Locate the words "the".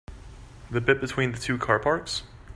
0.71-0.81, 1.31-1.37